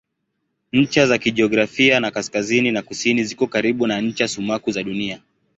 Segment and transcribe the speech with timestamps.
[0.71, 5.21] Ncha za kijiografia za kaskazini na kusini ziko karibu na ncha sumaku za Dunia.